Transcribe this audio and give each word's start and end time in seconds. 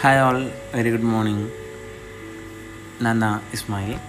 Hi 0.00 0.18
all 0.22 0.40
very 0.76 0.90
good 0.92 1.06
morning 1.10 1.44
நான் 3.04 3.22
தான் 3.24 3.36
இஸ்மாயில் 3.56 4.00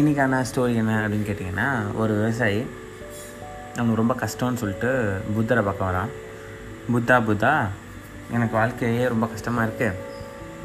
இன்றைக்கான 0.00 0.40
ஸ்டோரி 0.48 0.74
என்ன 0.80 0.96
அப்படின்னு 1.04 1.28
கேட்டிங்கன்னா 1.28 1.68
ஒரு 2.00 2.12
விவசாயி 2.18 2.58
அவனுக்கு 3.76 4.00
ரொம்ப 4.00 4.14
கஷ்டம்னு 4.22 4.60
சொல்லிட்டு 4.62 4.90
புத்தரை 5.36 5.62
பக்கம் 5.68 5.88
வரான். 5.90 6.12
புத்தா 6.94 7.16
புத்தா 7.28 7.52
எனக்கு 8.34 8.54
வாழ்க்கையே 8.60 9.06
ரொம்ப 9.14 9.28
கஷ்டமாக 9.32 9.66
இருக்குது 9.68 9.96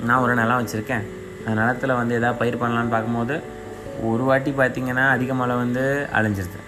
நான் 0.09 0.23
ஒரு 0.25 0.35
நிலம் 0.41 0.59
வச்சுருக்கேன். 0.61 1.05
அந்த 1.45 1.55
நிலத்தில் 1.61 1.97
வந்து 2.01 2.19
எதாவது 2.19 2.39
பயிர் 2.41 2.61
பண்ணலான்னு 2.63 2.93
பார்க்கும்போது 2.95 3.37
ஒரு 4.11 4.25
வாட்டி 4.31 4.53
பார்த்திங்கன்னா 4.59 5.07
அதிக 5.15 5.33
மழை 5.43 5.57
வந்து 5.63 5.85
அழிஞ்சிருது. 6.19 6.61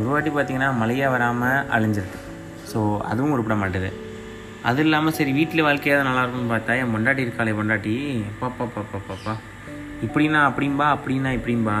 ஒரு 0.00 0.08
வாட்டி 0.12 0.32
பார்த்திங்கன்னா 0.36 0.70
மழையே 0.82 1.08
வராமல் 1.16 1.64
அழிஞ்சிருது. 1.78 2.20
ஸோ 2.72 2.80
அதுவும் 3.12 3.34
உருப்பிட 3.36 3.58
மாட்டேது. 3.64 3.92
அது 4.68 4.80
இல்லாமல் 4.84 5.14
சரி 5.16 5.32
வீட்டில் 5.38 5.66
வாழ்க்கையாவது 5.66 6.06
நல்லா 6.06 6.22
இருக்கும்னு 6.24 6.52
பார்த்தா 6.52 6.72
என் 6.80 6.92
பொண்டாட்டி 6.94 7.22
இருக்காளே 7.26 7.52
பொண்டாட்டி. 7.58 7.94
பாப்பா 8.40 8.64
பாப்பா 8.74 8.98
பாப்பா 9.08 9.32
இப்படின்னா 10.06 10.40
அப்படிம்பா 10.48 10.86
அப்படின்னா 10.96 11.30
இப்படிம்பா 11.38 11.76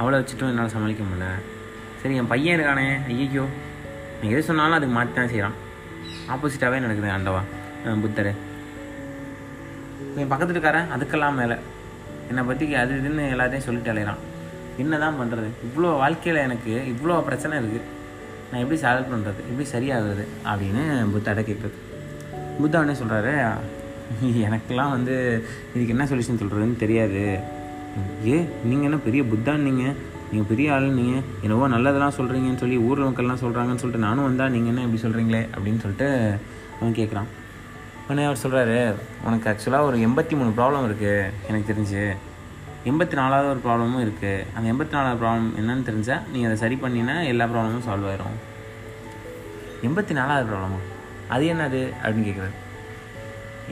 அவளை 0.00 0.16
வச்சுட்டும் 0.18 0.50
என்னால் 0.52 0.72
சமாளிக்க 0.74 1.02
முடியல. 1.06 1.26
சரி 2.02 2.14
என் 2.20 2.30
பையன் 2.32 2.56
இருக்கானே 2.56 2.86
ஐயோ 3.14 3.44
நான் 4.18 4.32
எது 4.34 4.42
சொன்னாலும் 4.48 4.76
அதுக்கு 4.78 4.94
மாற்றி 4.98 5.14
தான் 5.18 5.32
செய்கிறான் 5.32 5.56
ஆப்போசிட்டாகவே 6.34 6.82
நடக்குது 6.84 7.10
ஆண்டவா 7.16 7.42
புத்தர். 8.04 8.32
என் 10.20 10.32
பக்கத்து 10.32 10.54
இருக்காரன் 10.54 10.90
அதுக்கெல்லாம் 10.94 11.38
மேலே. 11.40 11.56
என்னை 12.30 12.42
பற்றி 12.48 12.66
அது 12.82 12.92
இதுன்னு 13.00 13.24
எல்லாத்தையும் 13.34 13.66
சொல்லிட்டு 13.68 13.92
அலையிறான். 13.92 14.20
என்ன 14.82 14.98
தான் 15.04 15.18
பண்ணுறது 15.20 15.48
இவ்வளோ 15.68 15.88
வாழ்க்கையில் 16.02 16.44
எனக்கு 16.46 16.72
இவ்வளோ 16.92 17.16
பிரச்சனை 17.28 17.54
இருக்குது 17.60 17.86
நான் 18.50 18.62
எப்படி 18.64 18.78
சால்வ் 18.84 19.12
பண்ணுறது 19.12 19.40
எப்படி 19.50 19.66
சரியாகிறது? 19.72 20.24
அப்படின்னு 20.50 20.82
புத்தாட்ட 21.14 21.42
கேட்குறது 21.48 21.78
புத்தா 22.62 22.82
உடனே 22.82 22.96
சொல்கிறாரு 23.02 23.34
எனக்கெல்லாம் 24.46 24.94
வந்து 24.96 25.16
இதுக்கு 25.72 25.94
என்ன 25.94 26.06
சொல்யூஷன் 26.10 26.40
சொல்கிறதுன்னு 26.42 26.82
தெரியாது. 26.84 27.24
ஏ 28.30 28.36
நீங்கள் 28.68 28.88
என்ன 28.88 28.98
பெரிய 29.08 29.22
புத்தான் 29.32 29.62
நீங்கள் 29.66 29.94
நீங்கள் 30.30 30.48
பெரிய 30.50 30.72
ஆள் 30.74 30.88
நீங்கள் 31.00 31.22
என்னவோ 31.44 31.68
நல்லதெல்லாம் 31.74 32.16
சொல்கிறீங்கன்னு 32.18 32.62
சொல்லி 32.62 32.76
ஊர் 32.88 33.04
மக்கள்லாம் 33.06 33.42
சொல்கிறாங்கன்னு 33.44 33.82
சொல்லிட்டு 33.82 34.06
நானும் 34.06 34.26
வந்தால் 34.28 34.52
நீங்கள் 34.54 34.72
என்ன 34.72 34.84
இப்படி 34.86 35.02
சொல்கிறீங்களே 35.04 35.42
அப்படின்னு 35.54 35.82
சொல்லிட்டு 35.84 36.08
அவன் 36.80 36.98
கேட்குறான் 36.98 37.30
உடனே 38.04 38.26
அவர் 38.28 38.42
சொல்கிறாரு 38.42 38.76
உனக்கு 39.26 39.48
ஆக்சுவலாக 39.50 39.88
ஒரு 39.88 39.96
எண்பத்தி 40.06 40.34
மூணு 40.38 40.52
ப்ராப்ளம் 40.58 40.86
இருக்குது 40.88 41.30
எனக்கு 41.48 41.70
தெரிஞ்சு. 41.72 42.04
எண்பத்தி 42.90 43.14
நாலாவது 43.20 43.48
ஒரு 43.52 43.60
ப்ராப்ளமும் 43.64 44.04
இருக்குது 44.04 44.44
அந்த 44.54 44.66
எண்பத்தி 44.72 44.94
நாலாவது 44.96 45.20
ப்ராப்ளம் 45.22 45.50
என்னன்னு 45.60 45.84
தெரிஞ்சால் 45.88 46.22
நீ 46.32 46.38
அதை 46.48 46.56
சரி 46.62 46.78
பண்ணினா 46.84 47.16
எல்லா 47.32 47.46
ப்ராப்ளமும் 47.52 47.86
சால்வ் 47.88 48.08
ஆயிரும். 48.12 48.38
எண்பத்தி 49.88 50.14
நாலாவது 50.20 50.48
ப்ராப்ளமா 50.50 50.80
அது 51.34 51.44
என்னது 51.52 51.80
அப்படின்னு 52.02 52.28
கேட்குறாரு 52.28 52.56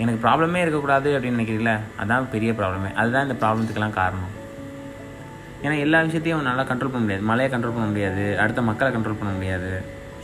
எனக்கு 0.03 0.21
ப்ராப்ளமே 0.25 0.61
இருக்கக்கூடாது 0.65 1.09
அப்படின்னு 1.17 1.39
நினைக்கிறீங்களா? 1.39 1.77
அதான் 2.03 2.29
பெரிய 2.35 2.51
ப்ராப்ளமே 2.59 2.91
அதுதான் 3.01 3.25
இந்த 3.29 3.37
ப்ராப்ளத்துக்கெல்லாம் 3.43 3.97
காரணம். 4.01 4.35
ஏன்னா 5.63 5.77
எல்லா 5.85 6.01
விஷயத்தையும் 6.09 6.45
நல்லா 6.49 6.65
கண்ட்ரோல் 6.71 6.93
பண்ண 6.95 7.05
முடியாது. 7.05 7.25
மழையை 7.31 7.49
கண்ட்ரோல் 7.53 7.77
பண்ண 7.77 7.87
முடியாது. 7.93 8.25
அடுத்த 8.43 8.63
மக்களை 8.69 8.91
கண்ட்ரோல் 8.97 9.21
பண்ண 9.21 9.33
முடியாது. 9.39 9.71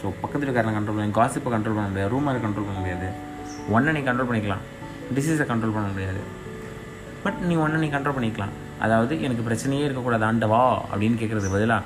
ஸோ 0.00 0.12
பக்கத்தில் 0.22 0.48
இருக்காரனை 0.48 0.74
கண்ட்ரோல் 0.76 0.98
பண்ண 0.98 1.16
காசிப்பை 1.20 1.50
கண்ட்ரோல் 1.54 1.78
பண்ண 1.78 1.88
முடியாது. 1.92 2.12
ரூமரை 2.14 2.40
கண்ட்ரோல் 2.44 2.68
பண்ண 2.68 2.80
முடியாது. 2.82 3.08
ஒன்றை 3.76 3.92
நீ 3.96 4.02
கண்ட்ரோல் 4.08 4.30
பண்ணிக்கலாம். 4.30 4.64
டிசீஸை 5.16 5.46
கண்ட்ரோல் 5.50 5.76
பண்ண 5.78 5.88
முடியாது. 5.94 6.22
பட் 7.24 7.40
நீ 7.48 7.54
ஒன்றை 7.64 7.80
நீ 7.84 7.88
கண்ட்ரோல் 7.96 8.16
பண்ணிக்கலாம். 8.18 8.54
அதாவது 8.84 9.14
எனக்கு 9.26 9.42
பிரச்சனையே 9.48 9.84
இருக்கக்கூடாது. 9.88 10.24
ஆண்டவா 10.30 10.62
அப்படின்னு 10.92 11.18
கேட்குறது 11.22 11.50
பதிலாக 11.56 11.82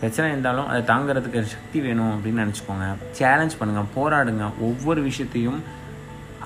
பிரச்சனை 0.00 0.26
இருந்தாலும் 0.32 0.68
அதை 0.70 0.80
தாங்கிறதுக்கு 0.90 1.40
சக்தி 1.54 1.78
வேணும் 1.86 2.12
அப்படின்னு 2.14 2.42
நினச்சிக்கோங்க. 2.44 2.86
சேலஞ்ச் 3.18 3.58
பண்ணுங்கள் 3.60 3.90
போராடுங்க. 3.96 4.44
ஒவ்வொரு 4.68 5.00
விஷயத்தையும் 5.08 5.58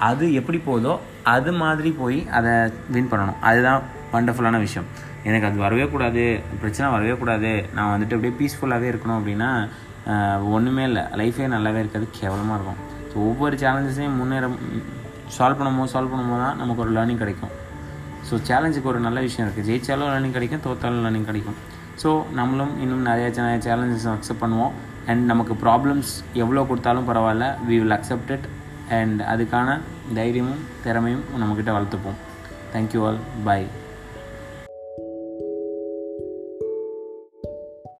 அது 0.08 0.24
எப்படி 0.40 0.58
போதோ 0.68 0.92
அது 1.34 1.52
மாதிரி 1.62 1.90
போய் 2.00 2.18
அதை 2.38 2.52
வின் 2.94 3.10
பண்ணணும். 3.12 3.38
அதுதான் 3.48 3.80
வண்டர்ஃபுல்லான 4.14 4.58
விஷயம். 4.66 4.88
எனக்கு 5.28 5.48
அது 5.48 5.58
வரவே 5.64 5.86
கூடாது 5.94 6.22
பிரச்சனை 6.62 6.86
வரவே 6.96 7.14
கூடாது. 7.22 7.50
நான் 7.76 7.92
வந்துட்டு 7.94 8.16
அப்படியே 8.16 8.34
பீஸ்ஃபுல்லாகவே 8.40 8.90
இருக்கணும் 8.92 9.18
அப்படின்னா 9.20 9.50
ஒன்றுமே 10.56 10.84
இல்லை. 10.90 11.02
லைஃபே 11.20 11.48
நல்லாவே 11.54 11.80
இருக்காது 11.84 12.06
கேவலமாக 12.18 12.58
இருக்கும். 12.58 12.78
ஸோ 13.10 13.16
ஒவ்வொரு 13.30 13.54
சேலஞ்சஸையும் 13.62 14.18
முன்னேற 14.20 14.46
சால்வ் 15.36 15.58
பண்ணும்போது 15.60 15.92
சால்வ் 15.94 16.12
பண்ணும்போது 16.12 16.42
தான் 16.44 16.58
நமக்கு 16.60 16.82
ஒரு 16.84 16.92
லேர்னிங் 16.96 17.20
கிடைக்கும். 17.22 17.52
ஸோ 18.28 18.36
சேலஞ்சுக்கு 18.48 18.90
ஒரு 18.92 19.00
நல்ல 19.06 19.18
விஷயம் 19.26 19.46
இருக்குது 19.46 19.68
ஜெயிச்சாலும் 19.70 20.10
லேர்னிங் 20.12 20.36
கிடைக்கும் 20.36 20.62
தோத்தாலும் 20.66 21.02
லேர்னிங் 21.06 21.28
கிடைக்கும். 21.30 21.58
ஸோ 22.02 22.10
நம்மளும் 22.38 22.72
இன்னும் 22.82 23.06
நிறைய 23.08 23.26
நிறைய 23.36 23.58
சேலஞ்சஸ் 23.66 24.06
அக்செப்ட் 24.12 24.42
பண்ணுவோம். 24.44 24.74
அண்ட் 25.10 25.22
நமக்கு 25.30 25.54
ப்ராப்ளம்ஸ் 25.64 26.12
எவ்வளோ 26.42 26.64
கொடுத்தாலும் 26.70 27.08
பரவாயில்ல. 27.10 27.46
We 27.68 27.76
will 27.82 27.96
accept 27.96 28.30
it 28.36 28.46
and 28.98 29.20
அதுக்கான 29.32 29.78
தைரியமும் 30.18 30.62
திறமையும் 30.84 31.24
நம்மக்கிட்ட 31.40 31.72
வளர்த்துப்போம். 31.76 32.18
தேங்க்யூ 32.74 33.02
ஆல் 33.08 33.20
பாய் 33.46 33.66